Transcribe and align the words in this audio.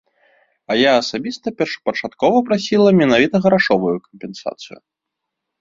А 0.71 0.77
я 0.77 0.91
асабіста 1.01 1.47
першапачаткова 1.59 2.37
прасіла 2.47 2.89
менавіта 3.01 3.35
грашовую 3.45 3.95
кампенсацыю. 4.07 4.77